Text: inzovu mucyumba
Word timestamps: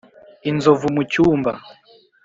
inzovu 0.49 0.87
mucyumba 0.95 1.51